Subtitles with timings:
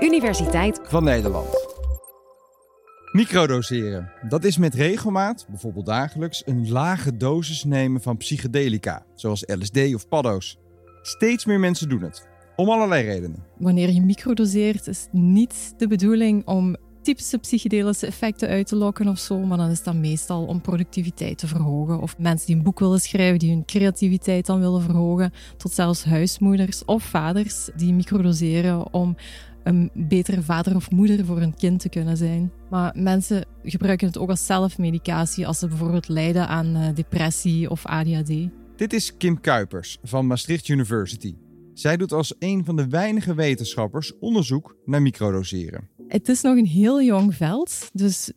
[0.00, 1.46] Universiteit van Nederland.
[3.12, 4.10] Microdoseren.
[4.28, 10.08] Dat is met regelmaat, bijvoorbeeld dagelijks, een lage dosis nemen van psychedelica, zoals LSD of
[10.08, 10.58] paddo's.
[11.02, 12.26] Steeds meer mensen doen het,
[12.56, 13.44] om allerlei redenen.
[13.58, 19.18] Wanneer je microdoseert, is niet de bedoeling om typische psychedelische effecten uit te lokken of
[19.18, 22.00] zo, maar dan is dat meestal om productiviteit te verhogen.
[22.00, 26.04] Of mensen die een boek willen schrijven, die hun creativiteit dan willen verhogen, tot zelfs
[26.04, 29.16] huismoeders of vaders die microdoseren om
[29.64, 32.52] een betere vader of moeder voor hun kind te kunnen zijn.
[32.70, 37.86] Maar mensen gebruiken het ook als zelfmedicatie als ze bijvoorbeeld lijden aan eh, depressie of
[37.86, 38.32] ADHD.
[38.76, 41.34] Dit is Kim Kuipers van Maastricht University.
[41.74, 45.88] Zij doet als een van de weinige wetenschappers onderzoek naar microdoseren.
[46.08, 48.32] Het is nog een heel jong veld, dus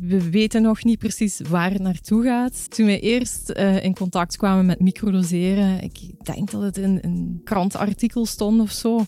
[0.00, 2.70] we weten nog niet precies waar het naartoe gaat.
[2.70, 7.40] Toen we eerst uh, in contact kwamen met microdoseren, ik denk dat het in een
[7.44, 9.04] krantartikel stond of zo,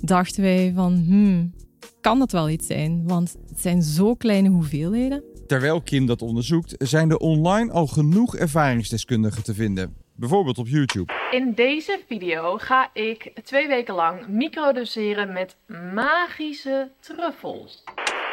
[0.00, 1.54] dachten wij van, hmm,
[2.00, 3.02] kan dat wel iets zijn?
[3.06, 5.22] Want het zijn zo kleine hoeveelheden.
[5.46, 9.96] Terwijl Kim dat onderzoekt, zijn er online al genoeg ervaringsdeskundigen te vinden.
[10.14, 11.12] Bijvoorbeeld op YouTube.
[11.30, 15.56] In deze video ga ik twee weken lang microdoseren met
[15.94, 17.84] magische truffels.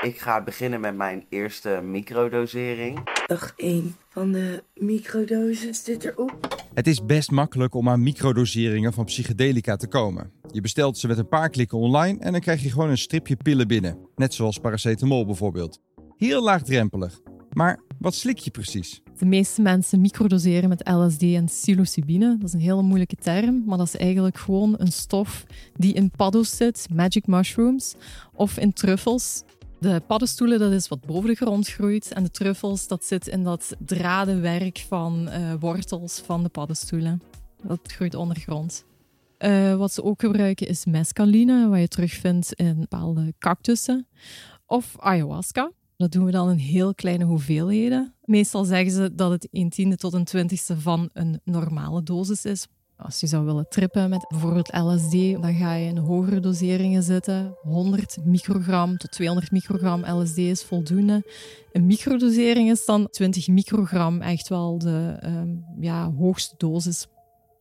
[0.02, 3.00] Ik ga beginnen met mijn eerste microdosering.
[3.26, 6.64] Dag 1 van de microdosis zit erop.
[6.74, 10.32] Het is best makkelijk om aan microdoseringen van psychedelica te komen.
[10.56, 13.36] Je bestelt ze met een paar klikken online en dan krijg je gewoon een stripje
[13.36, 13.98] pillen binnen.
[14.16, 15.80] Net zoals paracetamol bijvoorbeeld.
[16.18, 17.20] Heel laagdrempelig.
[17.54, 19.02] Maar wat slik je precies?
[19.18, 22.38] De meeste mensen microdoseren met LSD en psilocybine.
[22.38, 26.12] Dat is een hele moeilijke term, maar dat is eigenlijk gewoon een stof die in
[26.12, 27.96] paddo's zit, magic mushrooms,
[28.34, 29.44] of in truffels.
[29.80, 32.14] De paddenstoelen, dat is wat boven de grond groeit.
[32.14, 37.22] En de truffels, dat zit in dat dradenwerk van uh, wortels van de paddenstoelen.
[37.62, 38.86] Dat groeit ondergrond.
[39.40, 44.08] Uh, wat ze ook gebruiken is mescaline, wat je terugvindt in bepaalde cactussen.
[44.66, 45.72] Of ayahuasca.
[45.98, 48.14] Dat doen we dan in heel kleine hoeveelheden.
[48.24, 52.68] Meestal zeggen ze dat het 1 tiende tot een twintigste van een normale dosis is.
[52.98, 57.58] Als je zou willen trippen met bijvoorbeeld LSD, dan ga je in hogere doseringen zitten.
[57.62, 61.24] 100 microgram tot 200 microgram LSD is voldoende.
[61.72, 67.08] Een microdosering is dan 20 microgram echt wel de um, ja, hoogste dosis.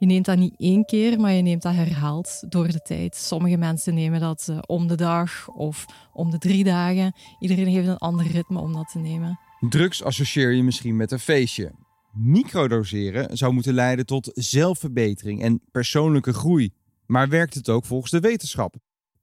[0.04, 3.16] Je neemt dat niet één keer, maar je neemt dat herhaald door de tijd.
[3.16, 7.15] Sommige mensen nemen dat uh, om de dag of om de drie dagen.
[7.38, 9.38] Iedereen heeft een ander ritme om dat te nemen.
[9.69, 11.72] Drugs associeer je misschien met een feestje.
[12.12, 16.72] Microdoseren zou moeten leiden tot zelfverbetering en persoonlijke groei.
[17.06, 18.75] Maar werkt het ook volgens de wetenschap?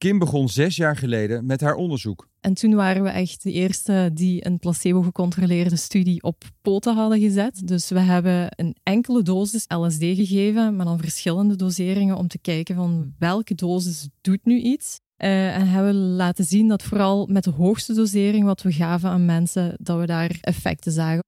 [0.02, 2.28] Kim begon zes jaar geleden met haar onderzoek.
[2.40, 7.68] En toen waren we echt de eerste die een placebo-gecontroleerde studie op poten hadden gezet.
[7.68, 12.76] Dus we hebben een enkele dosis LSD gegeven, maar dan verschillende doseringen om te kijken
[12.76, 15.00] van welke dosis doet nu iets.
[15.18, 19.26] Uh, en hebben laten zien dat vooral met de hoogste dosering wat we gaven aan
[19.26, 21.24] mensen, dat we daar effecten zagen.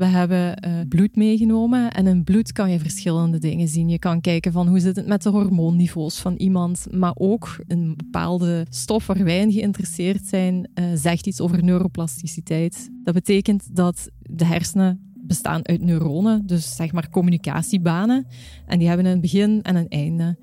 [0.00, 3.88] We hebben uh, bloed meegenomen en in bloed kan je verschillende dingen zien.
[3.88, 7.94] Je kan kijken van hoe zit het met de hormoonniveaus van iemand, maar ook een
[7.96, 12.90] bepaalde stof waar wij in geïnteresseerd zijn, uh, zegt iets over neuroplasticiteit.
[13.04, 18.26] Dat betekent dat de hersenen bestaan uit neuronen, dus zeg maar communicatiebanen.
[18.66, 20.38] En die hebben een begin en een einde.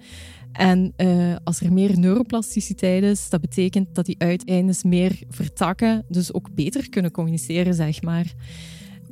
[0.51, 6.33] En uh, als er meer neuroplasticiteit is, dat betekent dat die uiteindes meer vertakken, dus
[6.33, 8.33] ook beter kunnen communiceren, zeg maar.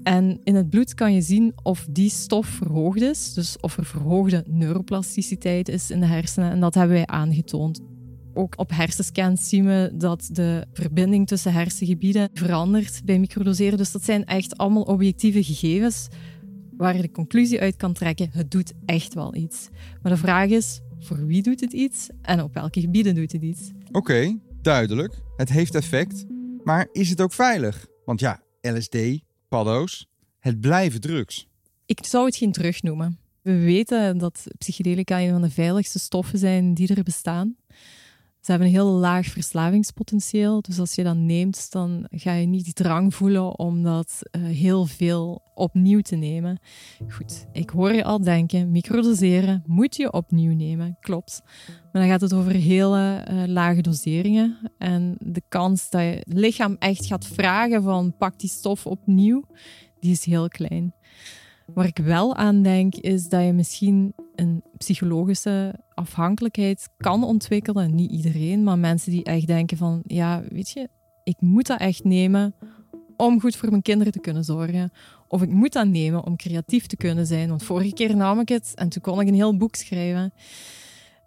[0.06, 3.86] En in het bloed kan je zien of die stof verhoogd is, dus of er
[3.86, 6.52] verhoogde neuroplasticiteit is in de hersenen.
[6.52, 7.82] En dat hebben wij aangetoond.
[8.34, 13.78] Ook op hersenscans zien we dat de verbinding tussen hersengebieden verandert bij microdoseren.
[13.78, 16.08] Dus dat zijn echt allemaal objectieve gegevens
[16.78, 19.70] waar je de conclusie uit kan trekken: het doet echt wel iets.
[20.02, 23.42] Maar de vraag is: voor wie doet het iets en op welke gebieden doet het
[23.42, 23.72] iets?
[23.92, 25.22] Oké, duidelijk.
[25.36, 26.26] Het heeft effect.
[26.64, 27.86] Maar is het ook veilig?
[28.06, 28.98] Want ja, LSD,
[29.48, 30.08] paddo's,
[30.40, 31.48] het blijven drugs.
[31.86, 33.20] Ik zou het geen drug noemen.
[33.42, 37.56] We weten dat psychedelica een van de veiligste stoffen zijn die er bestaan.
[38.46, 40.62] Ze hebben een heel laag verslavingspotentieel.
[40.62, 44.44] Dus als je dat neemt, dan ga je niet die drang voelen om dat uh,
[44.46, 46.60] heel veel opnieuw te nemen.
[47.10, 50.98] Goed, ik hoor je al denken, microdoseren moet je opnieuw nemen.
[51.00, 51.42] Klopt.
[51.92, 54.58] Maar dan gaat het over hele uh, lage doseringen.
[54.78, 59.44] En de kans dat je lichaam echt gaat vragen van pak die stof opnieuw,
[60.00, 60.94] die is heel klein.
[61.74, 67.96] Waar ik wel aan denk, is dat je misschien een psychologische afhankelijkheid kan ontwikkelen.
[67.96, 70.90] Niet iedereen, maar mensen die echt denken van, ja, weet je,
[71.24, 72.56] ik moet dat echt nemen
[73.18, 74.92] om goed voor mijn kinderen te kunnen zorgen.
[75.28, 77.50] Of ik moet dat nemen om creatief te kunnen zijn.
[77.50, 80.34] Want vorige keer nam ik het en toen kon ik een heel boek schrijven.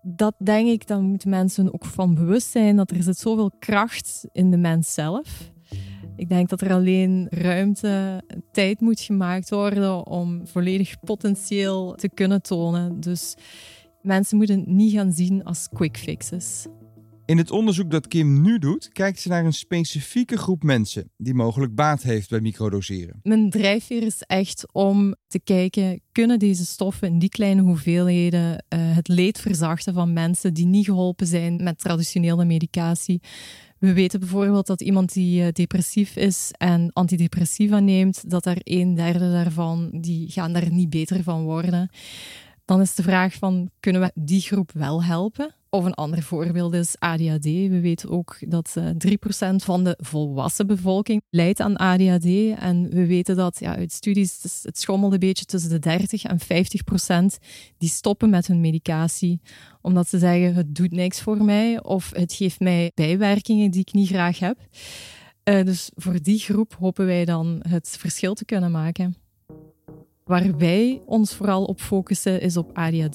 [0.03, 4.27] dat denk ik, dan moeten mensen ook van bewust zijn dat er zit zoveel kracht
[4.33, 5.51] in de mens zelf.
[6.19, 8.23] Ik denk dat er alleen ruimte,
[8.53, 13.01] tijd moet gemaakt worden om volledig potentieel te kunnen tonen.
[13.01, 13.35] Dus
[14.03, 16.67] mensen moeten het niet gaan zien als quick fixes.
[17.25, 21.35] In het onderzoek dat Kim nu doet, kijkt ze naar een specifieke groep mensen die
[21.35, 23.21] mogelijk baat heeft bij microdoseren.
[23.23, 28.57] Mijn drijfveer is echt om te kijken, kunnen deze stoffen in die kleine hoeveelheden uh,
[28.97, 33.21] het leed verzachten van mensen die niet geholpen zijn met traditionele medicatie.
[33.79, 38.95] We weten bijvoorbeeld dat iemand die uh, depressief is en antidepressiva neemt, dat er een
[38.95, 41.91] derde daarvan, die gaan daar niet beter van worden.
[42.69, 45.55] Dan is de vraag van, kunnen we die groep wel helpen?
[45.71, 47.45] Of een ander voorbeeld is ADHD.
[47.45, 52.59] We weten ook dat uh, eh, 3% van de volwassen bevolking lijdt aan ADHD.
[52.59, 56.39] En we weten dat ja, uit studies, het, schommelt een beetje tussen de 30 en
[57.37, 57.39] 50%
[57.79, 59.41] die stoppen met hun medicatie.
[59.81, 63.93] Omdat ze zeggen, het doet niks voor mij of het geeft mij bijwerkingen die ik
[63.93, 64.59] niet graag heb.
[65.45, 69.17] Uh, dus voor die groep hopen wij dan het verschil te kunnen maken.
[70.29, 73.15] Waar wij ons vooral op focussen is op ADHD.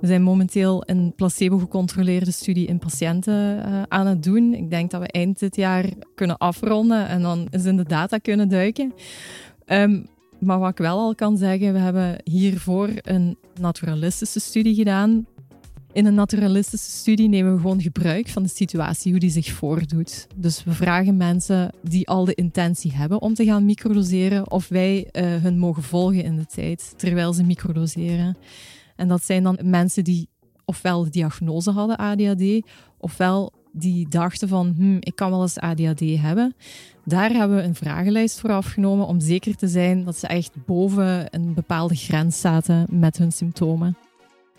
[0.00, 4.54] We zijn momenteel een placebo-gecontroleerde studie in patiënten uh, aan het doen.
[4.54, 5.84] Ik denk dat we eind dit jaar
[6.14, 8.92] kunnen afronden en dan eens in de data kunnen duiken.
[9.66, 10.06] Um,
[10.40, 15.26] maar wat ik wel al kan zeggen, we hebben hiervoor een naturalistische studie gedaan.
[15.92, 20.26] In een naturalistische studie nemen we gewoon gebruik van de situatie, hoe die zich voordoet.
[20.36, 25.08] Dus we vragen mensen die al de intentie hebben om te gaan microdoseren, of wij
[25.12, 28.36] uh, hun mogen volgen in de tijd terwijl ze microdoseren.
[28.96, 30.28] En dat zijn dan mensen die
[30.64, 32.66] ofwel de diagnose hadden ADHD,
[32.98, 36.54] ofwel die dachten van, hm, ik kan wel eens ADHD hebben.
[37.04, 41.26] Daar hebben we een vragenlijst voor afgenomen om zeker te zijn dat ze echt boven
[41.30, 43.96] een bepaalde grens zaten met hun symptomen.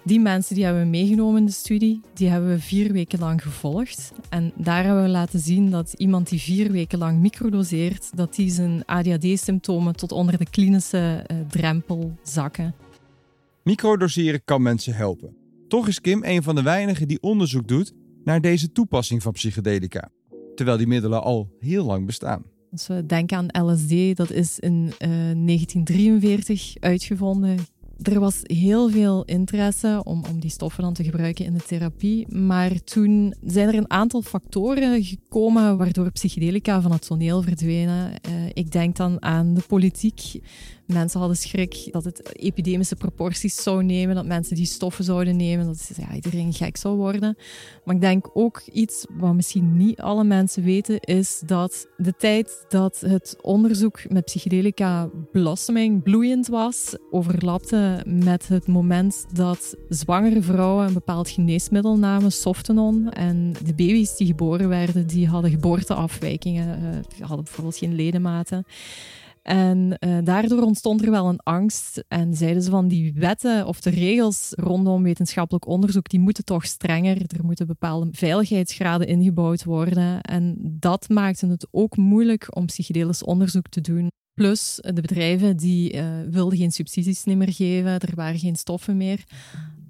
[0.03, 3.41] Die mensen die hebben we meegenomen in de studie, die hebben we vier weken lang
[3.41, 4.11] gevolgd.
[4.29, 8.49] En daar hebben we laten zien dat iemand die vier weken lang microdoseert, dat die
[8.49, 12.75] zijn ADHD-symptomen tot onder de klinische uh, drempel zakken.
[13.63, 15.35] Microdoseren kan mensen helpen.
[15.67, 17.93] Toch is Kim een van de weinigen die onderzoek doet
[18.23, 20.09] naar deze toepassing van psychedelica,
[20.55, 22.43] terwijl die middelen al heel lang bestaan.
[22.71, 27.57] Als we denken aan LSD, dat is in uh, eh, 1943 uitgevonden.
[28.01, 32.35] Er was heel veel interesse om, om die stoffen dan te gebruiken in de therapie.
[32.35, 38.11] Maar toen zijn er een aantal factoren gekomen waardoor psychedelica van het toneel verdwenen.
[38.11, 40.41] Uh, ik denk dan aan de politiek.
[40.93, 45.65] Mensen hadden schrik dat het epidemische proporties zou nemen, dat mensen die stoffen zouden nemen,
[45.65, 47.37] dat ja, iedereen gek zou worden.
[47.83, 52.65] Maar ik denk ook iets wat misschien niet alle mensen weten, is dat de tijd
[52.69, 60.87] dat het onderzoek met psychedelica blossoming, bloeiend was, overlapte met het moment dat zwangere vrouwen
[60.87, 63.09] een bepaald geneesmiddel namen, Softenon.
[63.09, 68.65] En de baby's die geboren werden, die hadden geboorteafwijkingen, uh, hadden bijvoorbeeld geen ledematen.
[69.41, 73.81] En uh, daardoor ontstond er wel een angst en zeiden ze van die wetten of
[73.81, 77.17] de regels rondom wetenschappelijk onderzoek, die moeten toch strenger.
[77.17, 80.21] Er moeten bepaalde veiligheidsgraden ingebouwd worden.
[80.21, 84.07] En dat maakte het ook moeilijk om psychedelisch onderzoek te doen.
[84.33, 89.23] Plus, de bedrijven die uh, wilden geen subsidies meer geven, er waren geen stoffen meer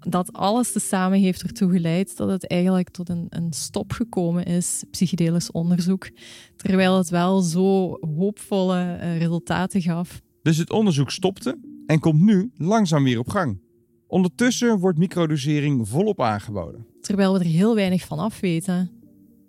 [0.09, 4.83] dat alles tezamen heeft ertoe geleid dat het eigenlijk tot een, een stop gekomen is,
[4.92, 6.09] psychedelisch onderzoek,
[6.56, 10.21] terwijl het wel zo hoopvolle uh, resultaten gaf.
[10.42, 13.59] Dus het onderzoek stopte en komt nu langzaam weer op gang.
[14.07, 16.85] Ondertussen wordt microdosering volop aangeboden.
[17.02, 18.92] Terwijl we er heel weinig van af weten.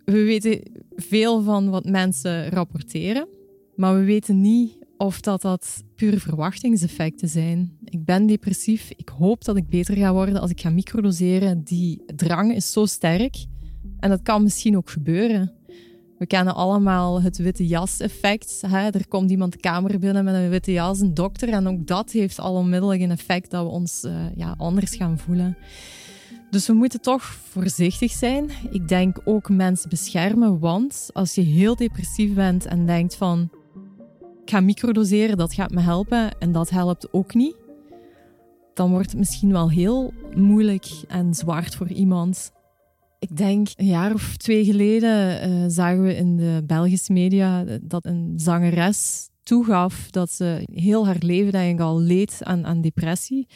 [0.05, 0.61] We weten
[0.97, 3.29] veel van wat mensen rapporteren,
[3.77, 7.77] maar we weten niet of dat dat verwachtingseffecten zijn.
[7.85, 11.63] Ik ben depressief, ik hoop dat ik beter ga worden als ik ga microdoseren.
[11.63, 13.45] Die drang is zo sterk
[13.99, 15.53] en dat kan misschien ook gebeuren.
[16.19, 18.63] We kennen allemaal het witte jas-effect.
[18.71, 21.49] Er komt iemand de kamer binnen met een witte jas, een dokter.
[21.49, 25.19] En ook dat heeft al onmiddellijk een effect dat we ons uh, ja, anders gaan
[25.19, 25.57] voelen.
[26.51, 28.51] Dus we moeten toch voorzichtig zijn.
[28.71, 33.51] Ik denk ook mensen beschermen, want als je heel depressief bent en denkt van
[34.43, 37.57] ik ga microdoseren, dat gaat me helpen en dat helpt ook niet,
[38.75, 42.51] dan wordt het misschien wel heel moeilijk en zwaar voor iemand.
[43.19, 48.07] Ik denk een jaar of twee geleden uh, zagen we in de Belgische media dat
[48.07, 53.47] een zangeres toegaf dat ze heel haar leven eigenlijk al leed aan, aan depressie.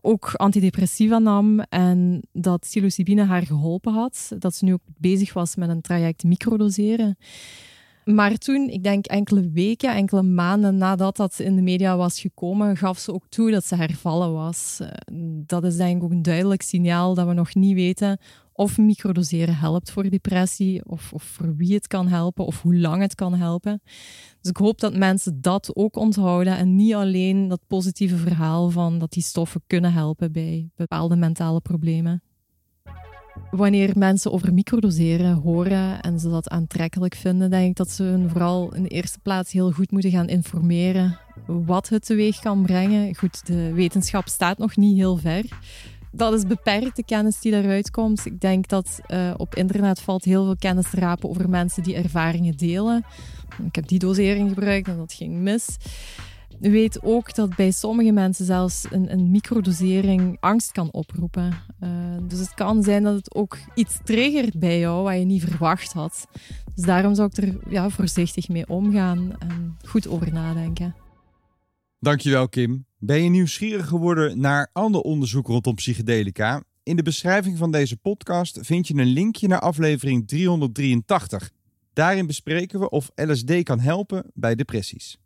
[0.00, 4.32] Ook antidepressiva nam en dat psilocybine haar geholpen had.
[4.38, 7.16] Dat ze nu ook bezig was met een traject microdoseren.
[8.14, 12.76] Maar toen, ik denk enkele weken, enkele maanden nadat dat in de media was gekomen,
[12.76, 14.78] gaf ze ook toe dat ze hervallen was.
[14.80, 14.88] Eh,
[15.46, 18.18] dat is denk ik ook een duidelijk signaal dat we nog niet weten
[18.52, 23.02] of microdoseren helpt voor depressie, of, of voor wie het kan helpen, of hoe lang
[23.02, 23.80] het kan helpen.
[24.40, 28.98] Dus ik hoop dat mensen dat ook onthouden en niet alleen dat positieve verhaal van
[28.98, 32.22] dat die stoffen kunnen helpen bij bepaalde mentale problemen.
[33.50, 38.30] Wanneer mensen over microdoseren horen en ze dat aantrekkelijk vinden, denk ik dat ze hun
[38.30, 43.14] vooral in de eerste plaats heel goed moeten gaan informeren wat het teweeg kan brengen.
[43.14, 45.44] Goed, de wetenschap staat nog niet heel ver.
[46.12, 48.26] Dat is beperkt, de kennis die daaruit komt.
[48.26, 51.94] Ik denk dat uh, op internet valt heel veel kennis te rapen over mensen die
[51.94, 53.04] ervaringen delen.
[53.66, 55.76] Ik heb die dosering gebruikt en dat ging mis
[56.60, 61.54] weet ook dat bij sommige mensen zelfs een, een microdosering angst kan oproepen.
[61.80, 61.90] Uh,
[62.22, 65.92] dus het kan zijn dat het ook iets triggert bij jou wat je niet verwacht
[65.92, 66.26] had.
[66.74, 70.94] Dus daarom zou ik er ja, voorzichtig mee omgaan en goed over nadenken.
[72.00, 72.86] Dankjewel Kim.
[72.98, 76.62] Ben je nieuwsgierig geworden naar ander onderzoek rondom psychedelica?
[76.82, 81.50] In de beschrijving van deze podcast vind je een linkje naar aflevering 383.
[81.92, 85.18] Daarin bespreken we of LSD kan helpen bij depressies.